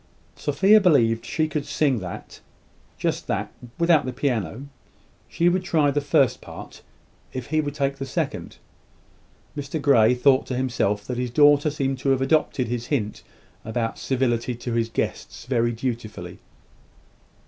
Sophia 0.35 0.81
believed 0.81 1.23
she 1.23 1.47
could 1.47 1.63
sing 1.67 1.99
that 1.99 2.39
just 2.97 3.27
that 3.27 3.51
without 3.77 4.03
the 4.03 4.11
piano. 4.11 4.65
She 5.29 5.47
would 5.47 5.63
try 5.63 5.91
the 5.91 6.01
first 6.01 6.41
part, 6.41 6.81
if 7.33 7.49
he 7.51 7.61
would 7.61 7.75
take 7.75 7.97
the 7.97 8.05
second. 8.07 8.57
Mr 9.55 9.79
Grey 9.79 10.15
thought 10.15 10.47
to 10.47 10.57
himself 10.57 11.05
that 11.05 11.19
his 11.19 11.29
daughter 11.29 11.69
seemed 11.69 11.99
to 11.99 12.09
have 12.09 12.21
adopted 12.23 12.67
his 12.67 12.87
hint 12.87 13.21
about 13.63 13.99
civility 13.99 14.55
to 14.55 14.73
his 14.73 14.89
guests 14.89 15.45
very 15.45 15.71
dutifully. 15.71 16.39